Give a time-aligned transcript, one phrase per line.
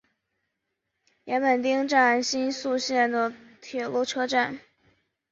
[1.25, 4.59] 岩本町站新宿线的铁路车站。